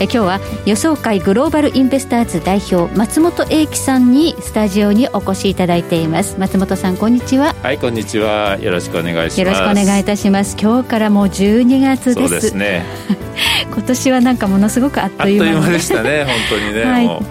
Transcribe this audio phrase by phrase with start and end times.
[0.00, 6.38] え今日は予想会グローバルインベスターズ代表松本英樹さんにスタジオにお越しいただいています。
[6.38, 7.54] 松本さんこんにちは。
[7.64, 8.58] はいこんにちは。
[8.60, 9.40] よろしくお願いします。
[9.40, 10.56] よろしくお願いいたします。
[10.60, 12.14] 今日からもう12月です。
[12.14, 12.84] そうですね。
[13.72, 15.80] 今年はなんかものすごくあっという間で。
[15.80, 17.22] したね 本当にね、はい。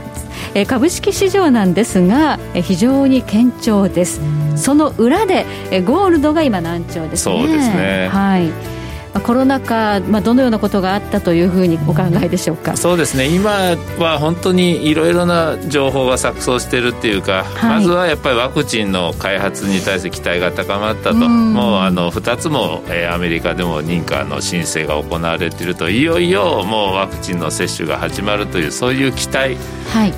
[0.53, 4.20] え株式市場なんですが非常に堅調です。
[4.58, 5.45] その裏で
[5.86, 7.38] ゴールドが今難聴ですね。
[7.39, 8.09] そうですね。
[8.11, 8.77] はい
[9.23, 13.27] コロナ禍、まあ、どのようなことがあったというふうにお考えでしょうか、うん、そうですね。
[13.27, 13.52] 今
[13.99, 29.58] は本当にいろいろな情報が錯綜しているっていうか、はい、まずはやっぱりワクチンの開発に対して期待が高まったと、うもうあの2つも、えー、アメリカでも認可の申請が行われているといよいよもうワクチンの接種が始まるというそういう期待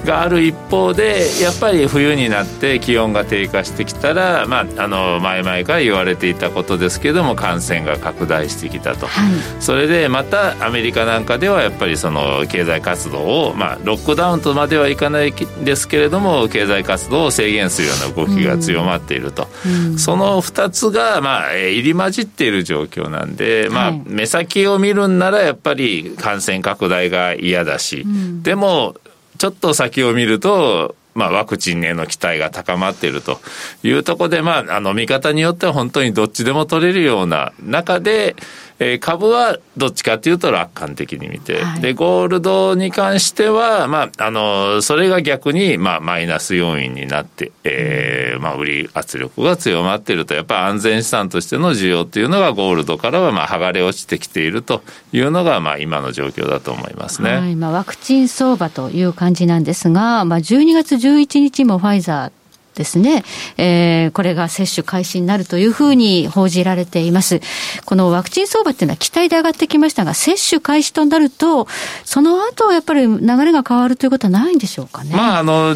[0.06, 28.96] がある一方で、やっぱり冬になって気温が低下してきたら、まあ、あの前々から言われていたことですけども感染が拡大してきたと、はい、それでまたアメリカなんかではやっぱりその経済活動を、まあ、ロックダウンとまではいかないですけれども経済活動を制限するような動きが強まっていると、うん、その2つが、まあ、入り混じっている状況なんで、まあ、目先を見るんならやっぱり感染拡大が嫌だし、うん、でも
[29.38, 33.40] ちょっと先を見ると、まあ、ワクチンへの期待が高まっていると
[33.84, 38.36] いうところで、まあ、あの見方によっては本当にどっちでも取れるような中で、
[38.80, 57.32] えー、株はどっちかというと楽観的に見て、はい、で、ゴールドに関しては、まあ、あの、それが逆に、まあ、マイナス要因になって、えー、まあ、売り圧力が強まっていると、やっぱり安全資産としての需要っていうのがゴールドからは、まあ、剥がれ落ちてきているというのが、まあ、今の状況だと思いますね。
[57.32, 62.39] はい、まあ、ワクチン相場という感じなんですが、まあ、12月11日もファイザー
[62.80, 63.26] ですね、
[63.58, 67.42] えー、これが接種開始になるというふうに報じられています。
[67.84, 71.68] このワクチン相場っていうのは期待で上がってきましたが、接種開始となると、
[72.06, 75.14] その後やっぱり流れが変わるということはないんでしょうかね。
[75.14, 75.76] まあ、あの、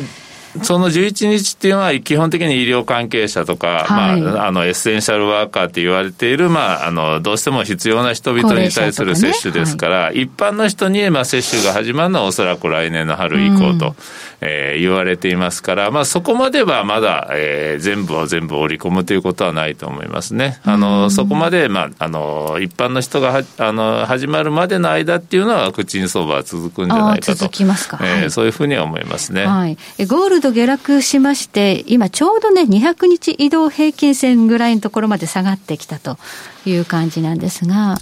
[0.62, 13.96] その11日っていうのは、基本的に医療関係者とか、はい、まあ、あの、エッセンシャルワーカーって言われている、まあ、あの、どうしても必要な人々に対する接種ですから、ねはい、一般の人に、まあ、接種が始まるのはおそらく来年の春以降と、うん、
[14.42, 20.60] えー、言われていますから、まあ、そこまではまだ、えー、全部を全部織り込むということはないと思いますね。
[20.64, 27.36] あの、うん、そこまで、まあ、あの、一般の人がは、あの、始まるまでの間っていうのは、ワクチン相場は続くんじゃないかと。
[27.36, 28.00] 続きますか。
[28.02, 29.46] えー、そういうふうには思いますね。
[29.46, 29.78] はい。
[30.08, 36.18] ゴールド下落しまして、今ちょうどね、200日移動平均線ぐらいのところまで下がってきたと
[36.66, 37.98] いう感じなんですが。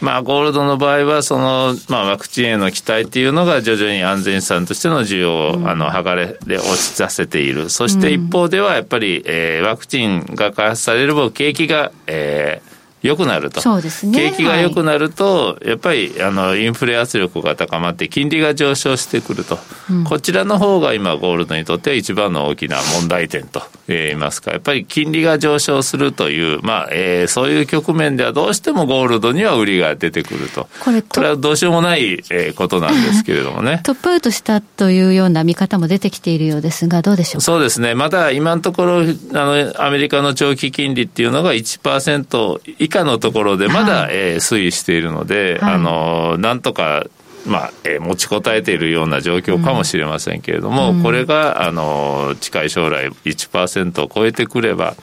[0.00, 7.68] まあ、ゴールドの場合は、その、まあ、ワクチンへの期待っていうのが徐々に安全資産としての需要を、うん、あの、剥がれで落ちさせている。
[7.68, 12.67] そして一方では、やっぱり、えー、ワクチンが開発される分、景気が、えー、
[13.02, 13.60] 良くなると。
[14.06, 14.30] ね。
[14.30, 19.58] 景気が良くなると、はい、やっぱり、あの、インフレ圧力が高まって、金利が上昇してくると。
[19.90, 30.68] うん、こちらの方が今、ゴールドにとっては一番の大きな問題点と言いますか、やっぱり金利が上昇するという、まあ、えー、そういう局面ではどうしてもゴールドには売りが出てくると。
[30.80, 33.80] これこれはどうしようもない、えー、ことなんですけれどもね。
[33.84, 37.94] トップアウトしたというような見方も出てきているようですが、どうでしょうそうですね。
[37.94, 47.04] まだ今のところ、あの、アメリカの長期金利っていうのが1%以下のところでまだ、はい、えー、推移しているので、はい、あのなんとか
[47.46, 54.94] まあえー、持ちこたえているような状況かもしれませんけれども、うん、これがあの近い将来1%を超えてくれば、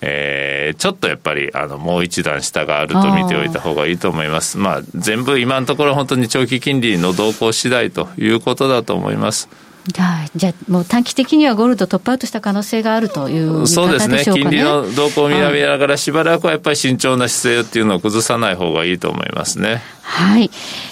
[0.00, 4.58] えー、ちょっとやっぱりあのもう一段下があると見ておいた方がいいと思います。
[4.58, 9.48] まあ、全部今のところ本当に長期金利の動向次第ということだと思います。
[9.88, 19.82] じゃあ、じゃあ、もう短期的にはゴールドトップアウトした可能性があるという、ね、そうですね、金利の動向を見ながら、しばらくはやっぱり慎重な姿勢っていうのを崩さない方がいいと思いますね。
[20.08, 20.50] はい。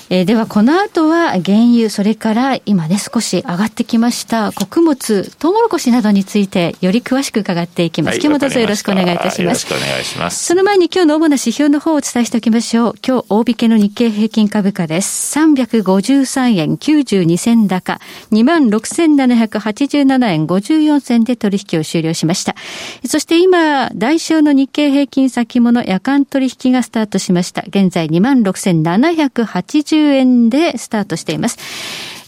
[0.08, 8.14] えー、ではこの後は原油、それから今ね、少し上がってきました穀物、トウモロコシなどについてより詳しく伺っていきます。
[8.14, 9.42] はい、今日もどうぞよろしくお願いいたします。
[9.42, 10.44] よろしくお願いします。
[10.44, 12.94] その前に今日の主な指標の方をお伝えしておきましょう。
[13.04, 15.36] 今日大引けの日経平均株価です。
[15.38, 17.98] 353円92銭高、
[18.30, 22.54] 26,787円54銭で取引を終了しました。
[23.04, 27.64] そして今、代償の日経平均先物夜間取引がスタートしました。
[27.66, 28.08] 現在
[29.14, 31.58] 26,780円でスタートしています。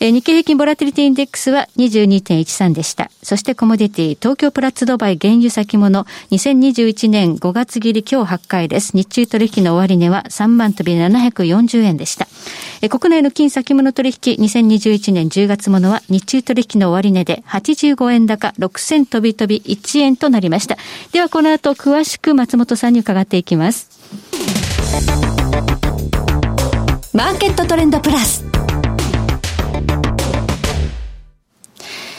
[0.01, 3.11] え、日経平均ボラティリティインデックスは22.13でした。
[3.21, 8.97] そしてコモディティ、東京プラッツドバイ原油先物2021年5月切り今日8回です。
[8.97, 12.29] 日中取引の終値は3万飛び740円でした。
[12.81, 20.77] え、国内の金先物取引2021年10月ものは日中取引の終値で85円高6000飛び飛び1円となりました。
[21.11, 23.89] ではこの後詳しく松本さんに伺っていきます。
[27.15, 28.45] マーケットトレンドプラス。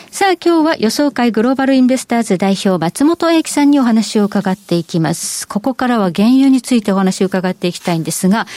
[0.09, 5.47] さあ今日は予想会グローバルインベスターズ代表松本英樹さんにお話を伺っていきます。
[5.47, 8.47] ここからは原油についてお話を伺っていきたいんですが、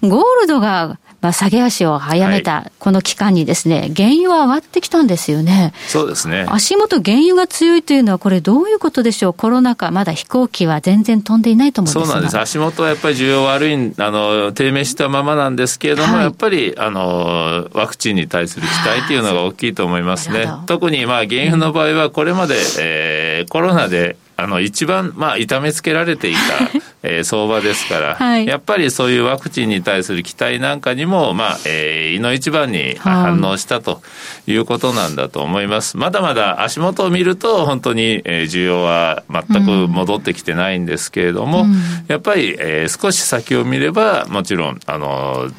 [0.00, 5.72] ゴールドがまあ、下げ足を早めたこの期間にですね、原油は上がってきたんですよね。
[5.86, 6.46] そうですね。
[6.48, 9.32] 足元原油が強いというのは、これどういうことでしょう？
[9.32, 12.38] コロナ禍、まだ飛行機は全然飛んでいないと思うんですそうなんです。
[12.38, 20.48] 足元はやっぱり需要悪い、あの、低迷したままなんですけれども、はい、やっぱり、あの、ワクチンに対する期待というのが大きいと思いますね。
[20.66, 26.38] 特に、まあ、原油の場合は、これまで、えー、コロナで、あの一番、まあ、痛めつけられていた、
[27.02, 34.02] えー、相場ですから、はい、やっぱりそういうワクチンに対する期待なんかにも、まあえー、いの一番に反応したと
[34.46, 35.96] いうことなんだと思います。
[35.96, 41.74] まだまだ足元を見ると、本当に、えー、需要は全く戻ってきてないんですけれども、うん、
[42.08, 45.50] やっぱり、えー、少し先を見れば、もちろん、あの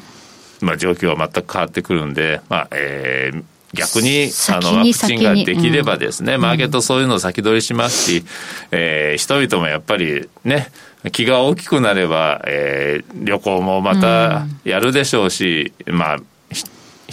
[0.60, 3.42] まあ、状況は全く変わってくるんで、まあえー、
[3.74, 8.24] 逆にあのワクチンができればですね、うん、マーケットそういうのを先取りしますし、
[8.70, 10.68] えー、人々もやっぱりね、
[11.12, 16.16] 気が大きくなれば、えー、旅行もまたやるでしょうし、うん、まあ、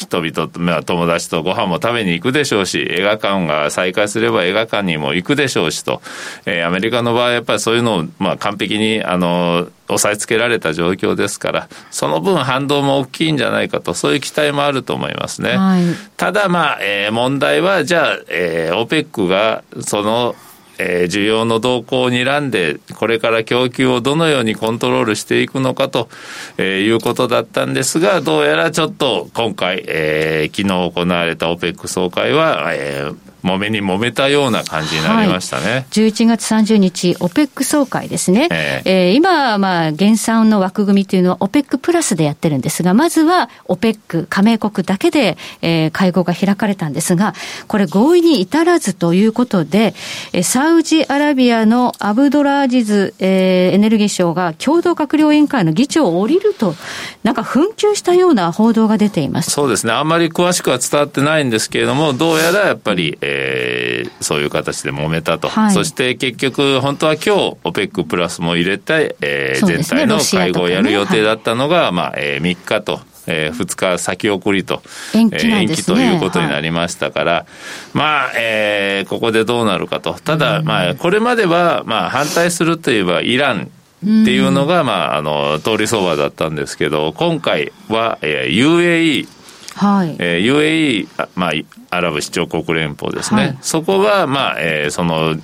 [0.01, 6.01] 人々と、まあ、友達とご飯も食べに行くでしょうし、映画館が再開すれば映画館にも行くでしょうしと、
[6.45, 15.57] えー、アメリカの場合やっぱりそういうのを、まあ、完璧に、あの、押さえつけられた状況ですから、その分反動も大きいんじゃないかと、そういう期待もあると思いますね。
[15.57, 15.83] はい、
[16.17, 20.35] ただ、まあ、えー、問題は、じゃあ、えー、OPEC が、その、
[20.81, 26.09] えー、需要の動向を睨んで、これから供給をどのようにコントロールしていくのかと、
[26.57, 35.71] えー、いうことだったんですが、どうやらちょっと今回、えー、昨日行われた OPEC 総会は、えー、揉めに揉めたような感じになりましたね。
[35.71, 38.47] はい、11月30日、OPEC 総会ですね。
[38.51, 47.33] えー、えー、今、まあ、減産の枠組みというのは OPEC プラスでやってるんですが、まずは OPEC 加盟国だけで、えー、会合が開かれたんですが、
[47.67, 49.93] これ合意に至らずということで、
[50.33, 56.75] えサウジアラビアのアブドラージズ、えー、エネルギー省が共同閣僚委員会の議長を降りると、
[57.23, 59.51] なんか紛糾したような報道が出ています。
[59.51, 59.93] そうですね。
[59.93, 72.99] あんまり詳しくは伝わってないんですけれども、どうやらやっぱり、えーえー、そういう形で揉めたと、はい、そして結局、本当は今日 OPEC プラスも入れて、えー、全体の会合をやる予定だったのが、ねはい、まあえー、3日と。
[73.27, 74.81] えー、2日先送りと、
[75.13, 77.45] 延期、ね、延期ということになりましたから、はい、
[77.93, 80.15] まあ、えー、ここでどうなるかと。
[80.15, 89.27] ただ、まあ、これまでは、まあ、反対するといえば、イランっていうのが、まあ、あの、通り相場だったんですけど、今回は、えー、UAE、
[89.75, 90.15] はい。
[90.19, 95.35] えー、UAE、まあ、アラブ首長国連邦ですね、はい、そこは、まあえー、その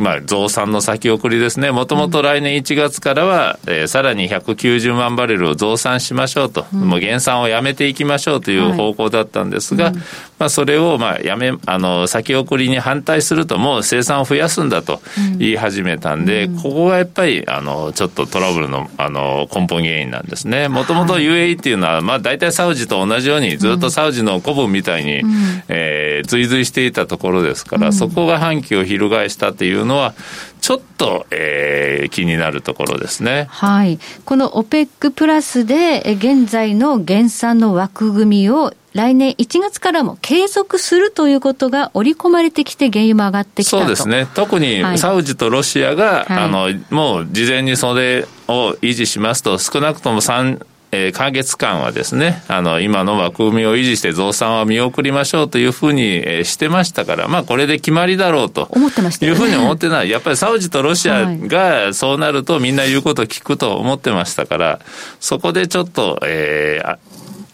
[0.00, 10.02] まあ、増産の先送りですね、もともと来年1月からは、うん、えー、さらに190万バレルを増産しましょうと、うん、もう減産をやめていきましょうという方向だったんですが、はいうん、
[10.40, 15.02] まあ、それをまあやめあの先送りに反対すると、もう生産を増やすんだと
[15.38, 20.68] 言い始めたんで、ここがやっぱりあのちょっとトラブルのあの根本原因なんですね。
[20.68, 25.30] もともと UAE っていうのは、まあ、大体サウジと同じように、ずっとサウジの古文みたいに、うん、
[25.68, 30.14] えー、追随していたところですから、そこが反旗を翻したっていうのは、
[30.60, 33.46] ちょっと、えー、気になるところですね。
[33.50, 33.98] はい。
[34.24, 58.66] この OPEC プラスで、現在の減産の枠組みを来年1月からも継続するということが織り込まれてきて、原油も上がってきたそうですね、特にサウジとロシアが、はい、あのもう事前にそれを維持しますと、少なくとも3えー、か月間はですね、あの、今の枠組みを維持して増産は見送りましょうというふうに、えー、してましたから、まあ、これで決まりだろうと。
[58.70, 60.10] 思ってましたいうふうに思ってない。
[60.10, 64.80] やっぱりサウジとロシアがそうなるとみんな言うことを聞くと思ってましたから、
[65.20, 66.98] そこでちょっと、えー、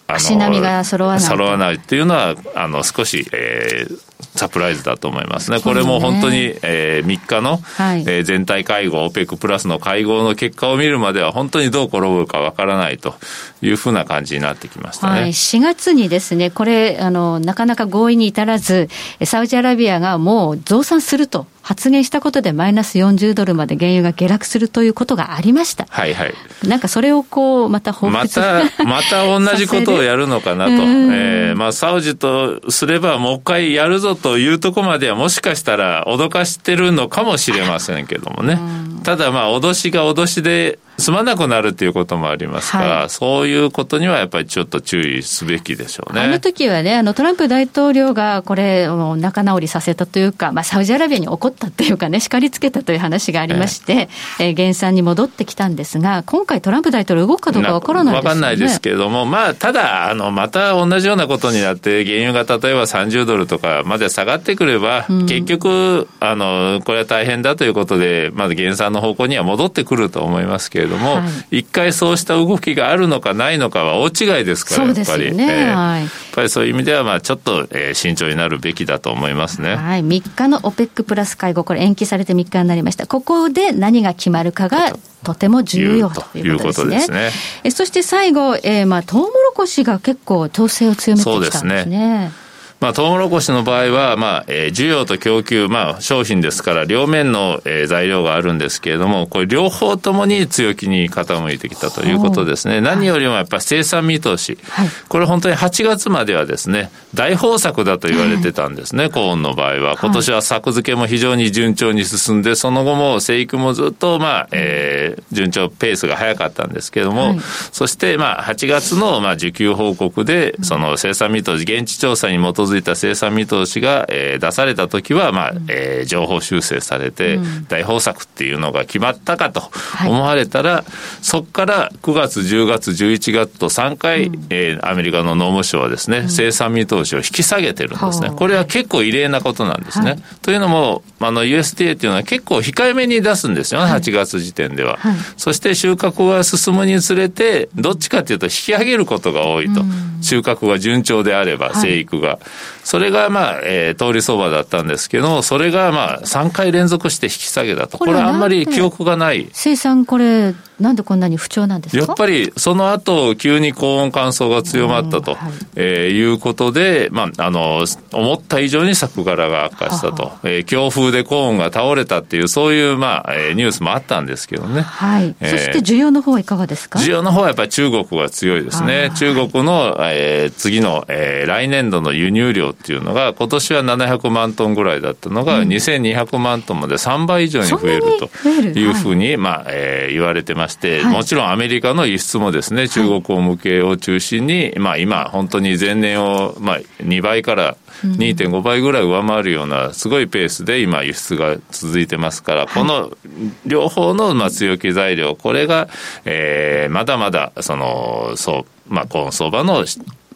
[0.07, 1.21] 足並みが揃わない。
[1.21, 3.99] 揃わないっていうのは、あの、少し、えー、
[4.39, 5.61] サプライズだと思いますね。
[5.61, 13.15] これも本当に、えー、3日の、はい、えー、全体会合、OPEC プラスの会合の結果を見るまでは、本当にどう転ぶかわからないと
[13.63, 15.21] いうふうな感じになってきましたね。
[15.21, 18.89] はい、4月にですね、これ、あの、なかなか合意に至らず、
[19.25, 25.87] サウジアラビアがもう増産すると発言したことでマイナス40ドルまで原油が下落するということがありました。
[25.91, 26.35] はいはい。
[26.63, 30.71] なんかそれをこう、また報また、 また同じことをやるのかなと。
[30.71, 38.61] えー、まあ、サウジとすればもう一回やるぞというところまではもしかしたら脅かしてるのかもしれませんけどもね。
[39.07, 46.23] ただまあ、脅しが脅しで済まなくなるということもありますから、はい、そういうことにはやっぱりちょっと注意すべきでしょうね。
[46.23, 54.09] あの時はね、あのトランプ大統領がこれ、仲直りさせたというか、まあ、サウジアラビアに怒ったというかね、叱りつけたという話がありまして、
[54.41, 58.29] えー、減産に戻ってきたんですが、今回トランプ大統領動くかどうかわからないですよね。
[58.29, 75.35] わかんないですけれども、まあ、ただ、あの、また同じようなことになって、原油が例えば30ドルとかまで下がってくれば、うん、結局、あの、これは大変だということで、まず減産の方向には戻ってくると思いますけれども、はい回そうした動きがあるのかないのかは大違いですから、やっぱり。
[75.37, 79.77] ね、えー、はい、やっぱりそういう意味では、まあ、ちょっと、えー、慎重になるべきだと思いますね。
[79.77, 80.05] はい。
[80.05, 83.07] 3日の OPEC プラス会合、これ延期されて3日になりました。
[83.07, 87.11] ここで何が決まるかが、とても重要ということですね。
[87.11, 87.31] すね
[87.65, 91.61] えそして最後、えー、まあ、トウモロコシが結構調整を強めてきたんですね。
[91.61, 92.46] そうですね。
[92.79, 102.83] まあ、トウモロコシの場合は、まあ、えー、需要と供給、まあ、商品ですから、両面の、えー、材料があるんですけれども、これ両方ともに強気に傾いてきたということですね。
[102.83, 109.97] 何よりもやっぱり生産見通し、はい、これ本当に8月まではですね、大豊作だと言われてたんですね、コーンの場合は。
[109.97, 117.41] 今年は作付けも非常に順調に進んで、その後も生育もずっと、まあ、えー、順調、ペースが早かったんですけれども、はい、
[117.73, 129.71] そして、まあ、8月の、まあ、需給報告で、その生産見通し、現地調査に基づいた生産見通しが、えー、出されたときは、まあ、えー、情報修正されて、大豊作っていうのが決まったかと
[130.07, 130.85] 思われたら、はい、
[131.21, 138.31] そこから9月、10月、11月と3回、うん、えー、アメリカの農務省はですね、うん、生産見通しを引き下げてるんですね。
[138.31, 140.11] これは結構異例なことなんですね。
[140.11, 144.97] はい、というのも、あの、USDA っていうのは結構控えめに出すんですよね、8月時点では。
[144.99, 149.83] はい、そして収穫が進むにつれて、どっちかというと引き上げることが多いと。
[150.23, 152.39] 収穫が順調であれば、生育が。
[152.85, 157.99] それがまあ、えー、通り相場だったんですけど、それがまあ、3回連続して引き下げだと。
[157.99, 159.49] これはあんまり記憶がない。
[159.53, 162.05] 生産これ、なんでこんなに不調なんですか？
[162.07, 165.53] やっぱりその後急に高温乾燥が強まったと、はい。
[165.75, 175.35] えー、いうことで、まあ、あの思った以上に作柄が悪化したと、えー、強風で高温が倒れたっていう、そういう、まあえー、ニュースもあったんですけどね、はい。
[175.41, 176.99] えー、そして需要の方はいかがですか？
[176.99, 190.66] 需要の方はやっぱり中国が強いですね、中国の、えー、次の、えー、来年度の輸入量っていうのが、今年は700万トンぐらいだったのが、うん、2200万トンまで3倍以上に増えるというふうに、はい、まあえー、言われてます。
[190.67, 203.17] まして、はい、もちろんアメリカの輸出もですね、中国向けを中心に、まあ今、本当に前年を、まあ、2倍から2.5倍ぐらい上回るような、すごいペースで今、輸出が続いてますから、この
[203.65, 205.89] 両方のまあ強気材料、これが、
[206.25, 209.85] えー、まだまだ、その、そう、まあ、コン相場の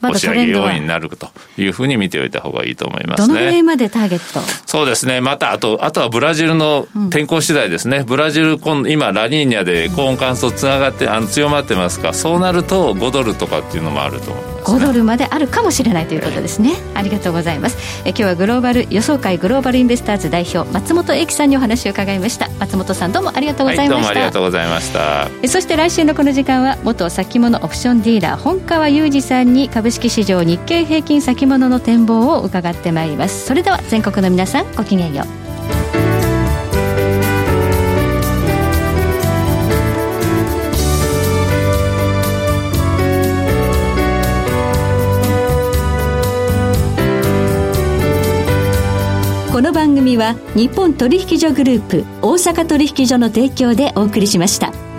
[0.02, 3.28] 押し上げ要因になるというふうに見ておいた方がいいと思いますね。
[3.28, 4.40] どのぐらいまでターゲット？
[4.66, 5.20] そうですね。
[5.20, 7.98] また、あと、あとはブラジルの天候次第ですね。
[7.98, 14.78] うん、ブラジル、今、ラニーニャで高温乾燥つながって、あの強まってますかそうなると5ドルとかっていうのもあると思います、ね。
[14.78, 16.70] 5ドルまであるかもしれないということですね。
[16.70, 17.76] えー、ありがとうございます。
[18.04, 22.48] え今日はグローバル予想会グローバルインベスターズ代表、松本英樹さんにお話を伺いました。
[22.58, 23.94] 松本さん、どうもありがとうございました。
[23.94, 25.28] はい、どうもありがとうございました。
[25.42, 35.26] えそして来週のこの時間は、元先物オプションディーラー、本川裕二さんに株式市場日経平均先物の展望を伺ってまいりますそれでは全国の皆さんごきげんよう
[49.52, 54.89] この番組は日本取引所グループ大阪取引所の提供でお送りしました。